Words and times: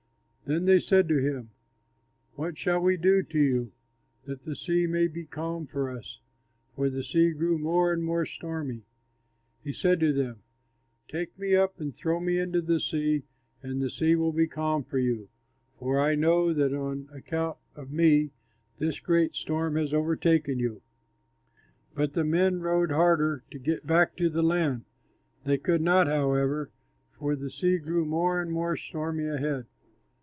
Then 0.45 0.65
they 0.65 0.81
said 0.81 1.07
to 1.07 1.17
him, 1.17 1.51
"What 2.33 2.57
shall 2.57 2.81
we 2.81 2.97
do 2.97 3.23
to 3.23 3.39
you, 3.39 3.71
that 4.25 4.41
the 4.41 4.53
sea 4.53 4.85
may 4.85 5.07
be 5.07 5.23
calm 5.25 5.65
for 5.65 5.89
us?" 5.89 6.19
for 6.75 6.89
the 6.89 7.03
sea 7.05 7.31
grew 7.31 7.57
more 7.57 7.93
and 7.93 8.03
more 8.03 8.25
stormy. 8.25 8.83
He 9.63 9.71
said 9.71 10.01
to 10.01 10.11
them, 10.11 10.41
"Take 11.07 11.39
me 11.39 11.55
up 11.55 11.79
and 11.79 11.95
throw 11.95 12.19
me 12.19 12.37
into 12.37 12.61
the 12.61 12.81
sea, 12.81 13.23
and 13.63 13.81
the 13.81 13.89
sea 13.89 14.17
will 14.17 14.33
be 14.33 14.45
calm 14.45 14.83
for 14.83 14.97
you, 14.99 15.29
for 15.79 16.01
I 16.01 16.15
know 16.15 16.51
that 16.51 16.73
on 16.73 17.07
account 17.13 17.57
of 17.77 17.89
me 17.89 18.31
this 18.77 18.99
great 18.99 19.35
storm 19.35 19.77
has 19.77 19.93
overtaken 19.93 20.59
you." 20.59 20.81
But 21.95 22.11
the 22.11 22.25
men 22.25 22.59
rowed 22.59 22.91
hard 22.91 23.43
to 23.51 23.57
get 23.57 23.87
back 23.87 24.17
to 24.17 24.29
the 24.29 24.43
land; 24.43 24.83
they 25.45 25.57
could 25.57 25.81
not, 25.81 26.07
however, 26.07 26.71
for 27.17 27.37
the 27.37 27.49
sea 27.49 27.77
grew 27.77 28.03
more 28.03 28.41
and 28.41 28.51
more 28.51 28.75
stormy 28.75 29.27
ahead. 29.27 29.67